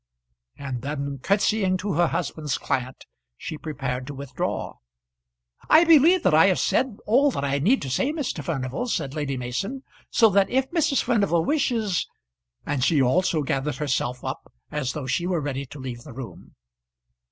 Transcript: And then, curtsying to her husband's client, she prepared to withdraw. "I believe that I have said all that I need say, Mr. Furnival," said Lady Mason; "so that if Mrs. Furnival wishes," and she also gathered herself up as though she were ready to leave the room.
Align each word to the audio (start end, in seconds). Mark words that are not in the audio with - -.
And 0.57 0.81
then, 0.81 1.19
curtsying 1.19 1.77
to 1.77 1.93
her 1.93 2.07
husband's 2.07 2.57
client, 2.57 3.05
she 3.37 3.55
prepared 3.55 4.07
to 4.07 4.15
withdraw. 4.15 4.77
"I 5.69 5.83
believe 5.83 6.23
that 6.23 6.33
I 6.33 6.47
have 6.47 6.57
said 6.57 6.97
all 7.05 7.29
that 7.29 7.43
I 7.45 7.59
need 7.59 7.83
say, 7.83 8.11
Mr. 8.11 8.43
Furnival," 8.43 8.87
said 8.87 9.13
Lady 9.13 9.37
Mason; 9.37 9.83
"so 10.09 10.31
that 10.31 10.49
if 10.49 10.67
Mrs. 10.71 11.03
Furnival 11.03 11.45
wishes," 11.45 12.07
and 12.65 12.83
she 12.83 12.99
also 12.99 13.43
gathered 13.43 13.75
herself 13.75 14.23
up 14.25 14.51
as 14.71 14.93
though 14.93 15.05
she 15.05 15.27
were 15.27 15.39
ready 15.39 15.67
to 15.67 15.77
leave 15.77 16.01
the 16.01 16.13
room. 16.13 16.55